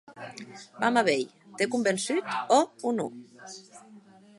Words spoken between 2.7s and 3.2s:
o non?